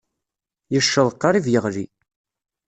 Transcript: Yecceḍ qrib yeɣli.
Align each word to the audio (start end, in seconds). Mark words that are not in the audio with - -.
Yecceḍ 0.73 1.07
qrib 1.21 1.45
yeɣli. 1.53 1.85